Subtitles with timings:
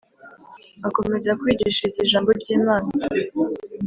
[0.87, 2.89] Akomeza kubigishiriza ijambo ry Imana